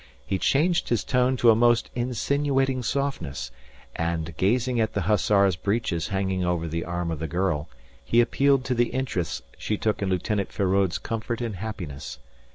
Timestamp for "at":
4.81-4.93